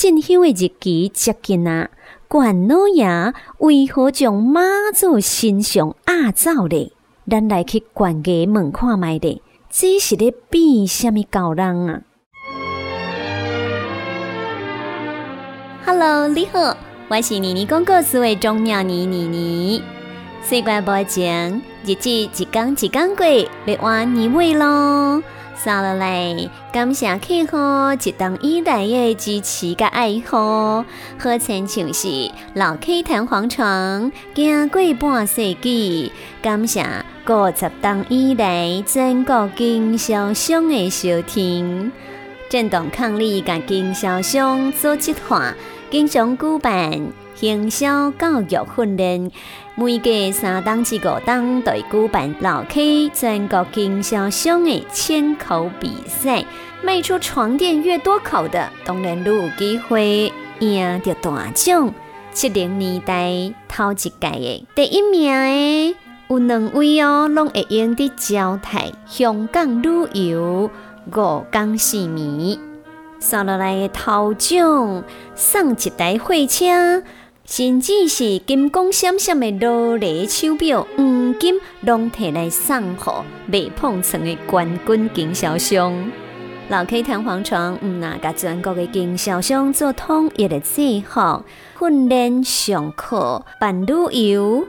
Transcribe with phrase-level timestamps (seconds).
[0.00, 1.90] 进香的日期接近啊，
[2.26, 4.62] 关老爷为何将妈
[4.94, 6.90] 祖身上压走呢？
[7.28, 12.00] 咱来去关家问看卖的，这是咧变什么高人啊
[15.84, 16.78] ？Hello，你好，
[17.10, 19.82] 我是妮妮公故事的钟鸟妮妮妮。
[20.42, 23.26] 习惯不前，日子一天一天过，
[23.66, 25.22] 要换年尾咯。
[25.62, 30.34] 扫落来，感谢客户一冬以来的支持甲爱护，
[31.18, 36.12] 好亲像是老客弹簧床，行过半世纪。
[36.40, 36.82] 感谢
[37.28, 41.92] 五十冬以来全国经销商的收听，
[42.48, 45.54] 震动抗力甲经销商组织化，
[45.90, 47.12] 经常举办。
[47.40, 49.30] 营销教育训练，
[49.74, 56.44] 每隔三档至五档都会举办老 K 全国经销商的千口比赛，
[56.82, 61.94] 卖出床垫越多口的，当然越有机会赢得大奖。
[62.34, 65.96] 七零年代头一届的第一名的
[66.28, 69.88] 有两位哦，拢会用伫招待香港旅
[70.28, 70.70] 游
[71.06, 72.58] 五港四面，
[73.20, 75.04] 送落来的头奖
[75.36, 77.04] 送一台货车。
[77.46, 85.92] 甚至是金光闪闪的罗丽手表，黄金拢摕来送货，未碰层的冠军经销商。
[86.68, 91.42] 老 K 弹簧床，毋那甲全国的经销商做统一的制服，
[91.80, 93.94] 训练上课办旅
[94.30, 94.64] 游，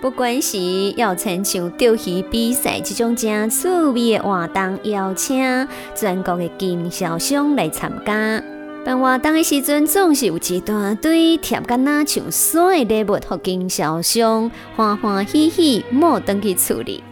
[0.00, 8.40] 不管是要参像钓鱼比赛这种正趣味的活动，邀请全国的经销商来参加。
[8.84, 17.02] 办活动的时阵，总是有一大堆贴干那像山的礼物，互经销商欢欢喜喜莫登去处理。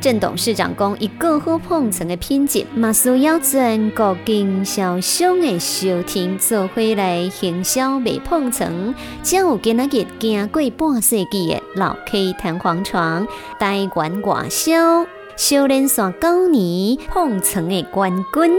[0.00, 13.26] 郑董事长讲，以更好碰层的品质，嘛需要全国经销商的收听做回来行销未碰层，才有今仔日经过半世纪的老 K 弹簧床
[13.58, 15.04] 台湾外销，
[15.36, 18.52] 修炼线九年碰层的冠军。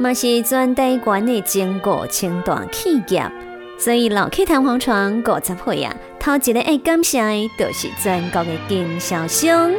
[0.00, 3.30] 嘛是全台湾的经过清大企业，
[3.78, 9.70] 所以老 K 弹簧床五十岁啊，头一个爱感谢的，就是全国的经销商。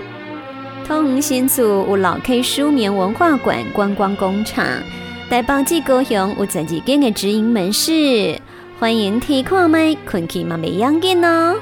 [0.85, 4.65] 通新厝有老 K 书眠文化馆观光工厂，
[5.29, 8.37] 台北至高雄有十二间的直营门市，
[8.79, 11.55] 欢迎提看麦，困起嘛未要紧哦。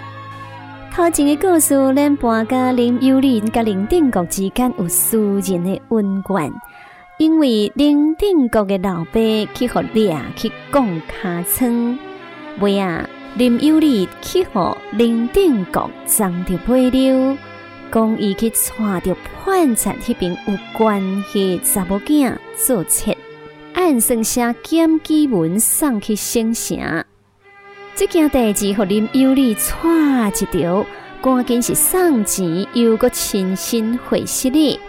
[0.92, 6.52] 头前的故事，连搬家林幽林甲林定国之间有私人的恩怨。
[7.18, 9.20] 因为林定国的老爸
[9.54, 12.00] 去互掠去讲卡村，
[12.62, 17.38] 尾啊林有利去互林定国争着背溜，
[17.92, 23.18] 讲伊去带着判察迄边有关系查某囝做贼，
[23.74, 27.04] 按算写检举文送去省城。
[27.96, 30.86] 这件代志互林有利带一条，
[31.22, 34.80] 赶紧是送钱，又搁亲身回息哩。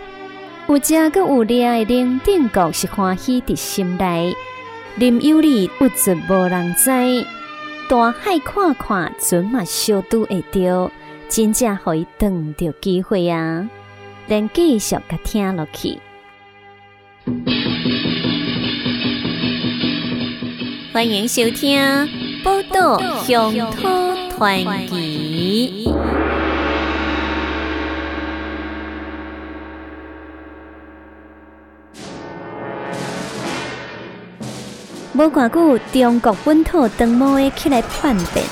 [0.68, 4.36] 有家个有恋的林定国是欢喜伫心内，
[4.96, 6.90] 林有利不准无人知，
[7.88, 10.90] 大海看看准嘛小拄会着，
[11.30, 13.70] 真正可以等着机会啊！
[14.28, 16.00] 咱继续甲听落去。
[20.92, 21.80] 欢迎收听
[22.42, 24.58] 《报道乡土传
[24.88, 25.84] 奇》。
[35.14, 38.44] 无偌久，中国本土长毛的起来叛变，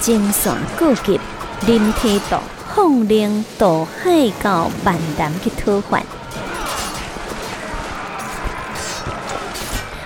[0.00, 1.18] 精线告急，
[1.64, 6.04] 林天道奉令渡海到万南去讨还。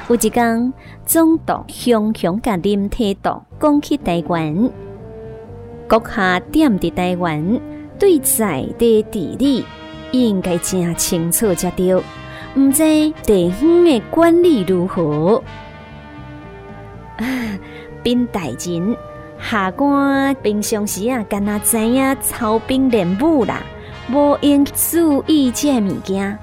[0.08, 0.72] 有一天，
[1.04, 4.70] 总督雄雄甲林天道讲起台湾，
[5.88, 7.60] 国下点伫台湾，
[7.98, 9.64] 对在地地理
[10.12, 11.94] 应该真清楚才对，
[12.56, 15.42] 毋知地方的管理如何。
[18.02, 18.96] 兵大人，
[19.42, 23.62] 下官平常时啊，干那知影操兵练武啦，
[24.12, 26.38] 无用注意这物件。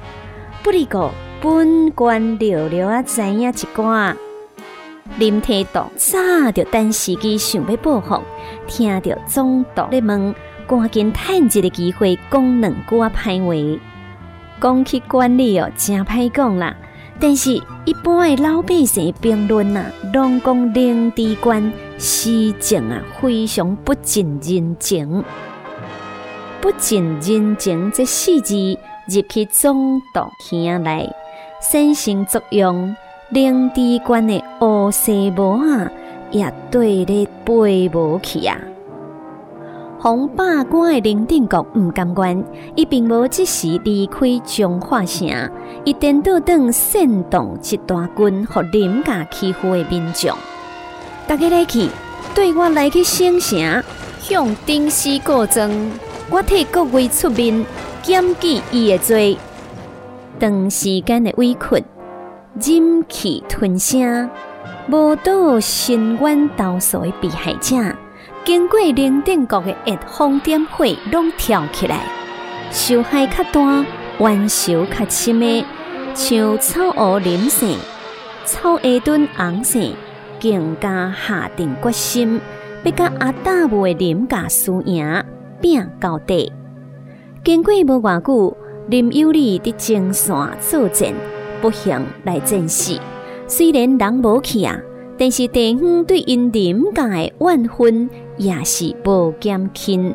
[0.64, 1.12] 不过
[1.42, 4.14] 本官了了啊，知影一寡。
[5.20, 6.18] 林天道早
[6.52, 8.22] 就等时机想要报复，
[8.68, 10.36] 听着总督咧问，
[10.68, 13.80] 赶紧趁一个机会讲两句歹话。
[14.60, 16.76] 讲起管理哦，真歹讲啦。
[17.20, 17.52] 但是，
[17.86, 25.24] 一般的老百姓评论啊，拢讲领地官施政啊，非常不近人情。
[26.62, 28.56] 不近人情这四字
[29.08, 30.22] 入去总督
[30.52, 31.10] 耳内，
[31.72, 32.96] 产生作用。
[33.30, 35.92] 领地官的乌西无啊，
[36.32, 38.58] 也对咧飞无去啊！
[40.00, 42.44] 红八关的林定国毋甘愿，
[42.76, 45.28] 伊并无即时离开中华城，
[45.84, 50.34] 伊颠倒等煽动一大军，互林家欺负的民众。
[51.28, 51.90] 大家来去，
[52.34, 53.84] 对我来去省城，
[54.22, 55.70] 向丁氏告状，
[56.30, 57.66] 我替各位出面
[58.02, 59.38] 检举伊的罪。
[60.40, 61.84] 长时间的委屈，
[62.54, 64.30] 忍气吞声，
[64.90, 67.76] 无到深冤投诉的被害者。
[68.46, 72.00] 经过零点国的一风点火，拢跳起来，
[72.72, 73.86] 受害较大，
[74.20, 75.66] 冤仇较深的，
[76.16, 77.78] 像草乌林姓、
[78.46, 79.94] 草下墩红姓，
[80.42, 82.40] 更加下定决心，
[82.84, 85.24] 要甲阿大母的林家输赢，
[85.62, 86.52] 拼到底。
[87.44, 88.58] 经过无偌久，
[88.90, 91.14] 林有利伫前线作战，
[91.62, 93.00] 不幸来战死。
[93.48, 94.80] 虽然人无去啊，
[95.18, 98.10] 但是地方对因林家的怨恨。
[98.40, 100.14] 也是无减轻。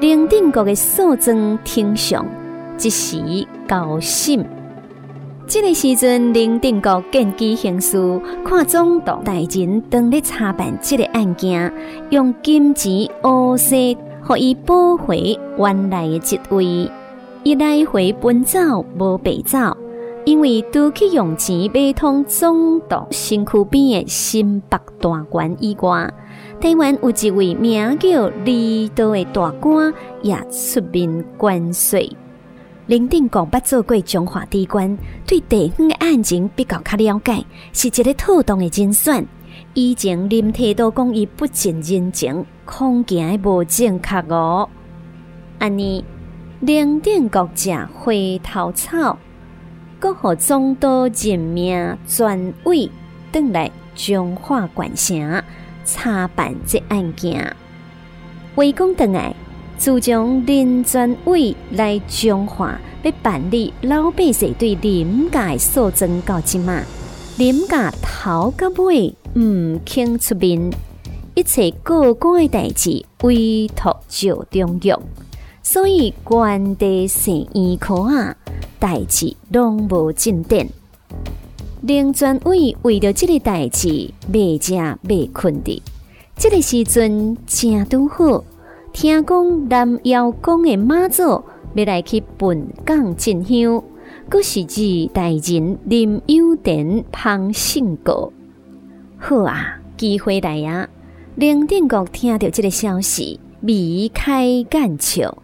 [0.00, 2.26] 林定国的诉状听上，
[2.80, 4.42] 一时高兴。
[5.52, 7.98] 这个时阵，林定国见机行事，
[8.42, 11.70] 看总督大人当日查办这个案件，
[12.08, 13.98] 用金钱乌色，予
[14.38, 16.90] 伊补回原来的职位。
[17.42, 19.76] 伊来回奔走，无白走，
[20.24, 26.10] 因为都去用钱买通总督身躯边的新北大官以外。
[26.62, 32.10] 台湾有一位名叫李道的大官，也出面关税。
[32.86, 39.26] 林定国捌做过中华地官，对地方的案情比较较了解，是一个妥当的人选。
[39.74, 44.68] 以前林提都讲伊不近人情，恐惊无正确哦。
[45.58, 46.04] 安尼，
[46.60, 48.12] 林定国食花
[48.42, 49.16] 头草，
[50.00, 52.90] 阁互总督任命专委，
[53.30, 55.42] 登来中华县城。
[55.84, 57.56] 查办这案件，
[58.54, 59.34] 围攻转来，
[59.82, 66.84] 自从林专委来彰化，要办理老百姓对林家诉状到即嘛，
[67.36, 70.70] 林家头到尾毋肯出面，
[71.34, 75.02] 一切过关的代志委托赵中用，
[75.64, 78.36] 所以官地生医科啊，
[78.78, 80.64] 代志拢无进展。
[81.80, 84.74] 林专委为着这个代志，未食
[85.08, 85.82] 未困的。
[86.36, 88.44] 这个时阵正拄好，
[88.92, 91.22] 听讲南瑶宫的妈祖
[91.74, 93.82] 要来去本港进香，
[94.28, 98.30] 阁是二大人林有田旁信过。
[99.18, 100.88] 好啊，机会来呀！
[101.36, 105.38] 林定国听到这个消息，眉开眼笑，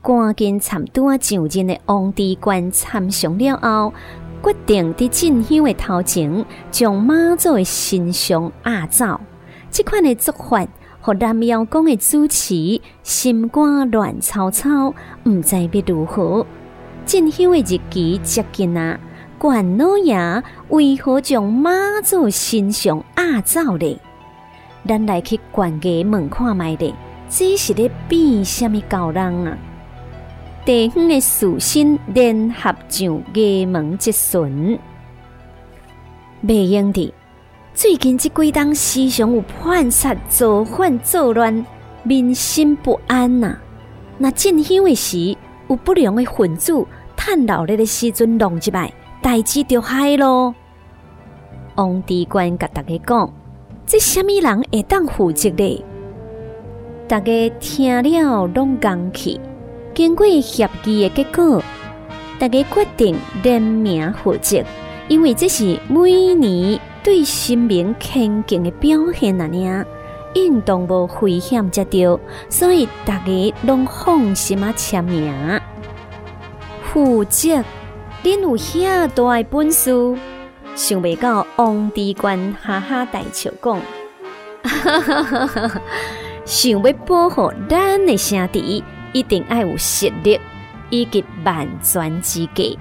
[0.00, 3.92] 赶紧参多上任的王地官参详了后。
[4.40, 9.20] 决定伫进香的头前，将妈祖的神像压走。
[9.70, 10.66] 这款的做法，
[11.08, 14.92] 和南瑶宫的主持心肝乱糟糟，
[15.24, 16.46] 毋知要如何。
[17.06, 19.00] 进香的日期接近啊，
[19.38, 23.98] 关老爷为何将妈祖身上压走呢？
[24.86, 26.94] 咱来去关家门看卖的，
[27.30, 29.56] 这是咧变什么高人啊？
[30.66, 34.78] 地方的士绅联合上衙门质询，
[36.42, 37.14] 未用的。
[37.78, 41.64] 最近这几当时常有叛杀、造反、作乱，
[42.02, 43.56] 民心不安呐。
[44.16, 45.36] 那进香的时，
[45.68, 46.84] 有不良的分子
[47.16, 48.92] 趁闹热的时阵弄一摆，
[49.22, 50.52] 代志就害咯。
[51.76, 53.32] 王地官甲大家讲，
[53.86, 55.84] 这什么人会当负责的？
[57.06, 59.40] 大家听了拢讲气。
[59.94, 61.62] 经过协议的结果，
[62.40, 64.64] 大家决定联名负责，
[65.06, 69.46] 因为这是每年对新民虔敬的表现啊！
[69.46, 69.84] 呢，
[70.34, 75.32] 应当无危险才对，所以大家拢放心啊签名。
[76.82, 77.64] 负责，
[78.22, 79.90] 恁有遐大的本事，
[80.74, 83.80] 想袂到王帝官哈哈大笑讲，
[86.44, 88.84] 想要保护咱的兄弟。
[89.14, 90.38] 一定要有实力
[90.90, 92.78] 以及万全之计，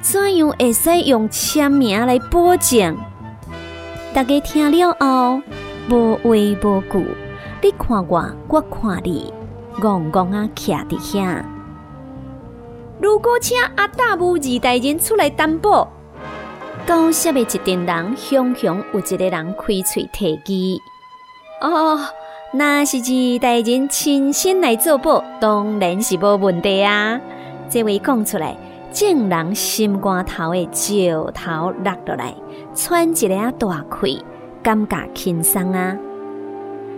[0.00, 2.96] 怎样会使用签名来保证？
[4.16, 5.42] 大家听了后，
[5.90, 6.30] 无话
[6.62, 7.06] 无句，
[7.60, 9.30] 你看我，我看你，
[9.78, 11.44] 戆戆啊，徛伫遐。
[12.98, 15.92] 如果请阿大母二代人出来担保，
[16.86, 20.80] 高兴的一群人，雄雄有一个人开嘴提议。
[21.60, 22.00] 哦。
[22.52, 27.20] 那是二代人亲身来做保，当然是无问题啊！
[27.68, 28.56] 这位讲出来，
[28.96, 32.34] 正人心肝头的石头落落来，
[32.74, 34.24] 喘一个大气，
[34.62, 35.94] 感觉轻松啊。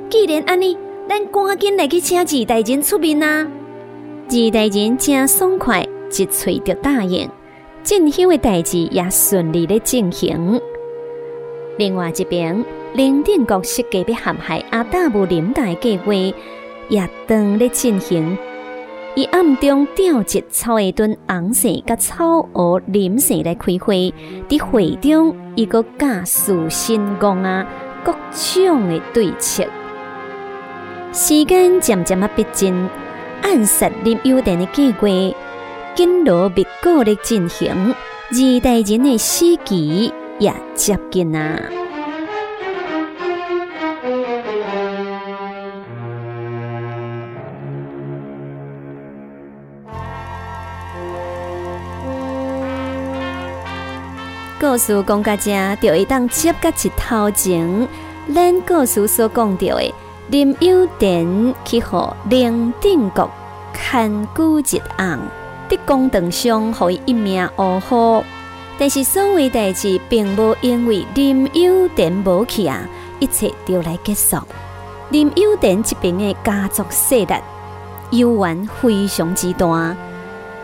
[0.08, 0.78] 既然安尼，
[1.08, 3.44] 咱赶紧来去请二大人出面啊！
[4.28, 7.28] 二大人真爽快，一喙就答应。
[7.82, 10.60] 进香的代志也顺利的进行。
[11.78, 12.64] 另外一边，
[12.94, 16.12] 林定国设计要陷害阿达木林家的计划
[16.88, 18.38] 也当咧进行。
[19.14, 24.14] 伊暗中调集草一顿红色甲草鹅林色来开会，
[24.48, 27.66] 伫会中伊个假树新光啊，
[28.04, 29.64] 各种的对策。
[31.12, 32.88] 时间渐渐啊逼近，
[33.42, 35.08] 暗杀林有田的计划
[35.96, 37.72] 紧锣密鼓的进行，
[38.30, 41.60] 二代人的死期也接近啊。
[54.78, 57.88] 事讲到这，就会当接甲一头前，
[58.34, 59.94] 咱故事所讲到的
[60.28, 63.30] 林有田去互林定国
[63.72, 65.18] 看顾一案，
[65.68, 68.22] 伫公堂上互伊一命呜呼。
[68.78, 72.80] 但是所谓代志，并无因为林有田无去啊，
[73.18, 74.36] 一切就来结束。
[75.10, 77.34] 林有田这边的家族势力
[78.10, 79.96] 犹原非常之大，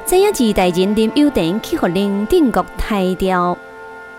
[0.06, 3.56] 知影二代人林有田去互林定国抬掉。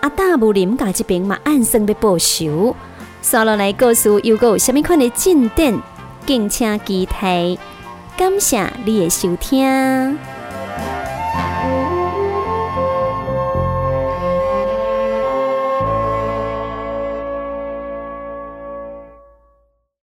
[0.06, 2.76] 阿大武林家这边嘛，暗算要报仇。
[3.22, 5.82] 刷落来故事又有虾米款的进展？
[6.24, 7.58] 敬请期待。
[8.16, 9.66] 感谢你的收听。